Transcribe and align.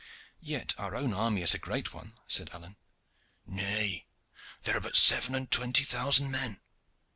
"Yet 0.41 0.73
our 0.79 0.95
own 0.95 1.13
army 1.13 1.43
is 1.43 1.53
a 1.53 1.59
great 1.59 1.93
one," 1.93 2.15
said 2.27 2.49
Alleyne. 2.53 2.75
"Nay, 3.45 4.07
there 4.63 4.75
are 4.75 4.79
but 4.81 4.95
seven 4.97 5.35
and 5.35 5.51
twenty 5.51 5.83
thousand 5.83 6.31
men. 6.31 6.59